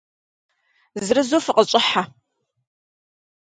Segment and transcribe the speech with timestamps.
[1.05, 2.03] Зырызу фыкъыщӏыхьэ.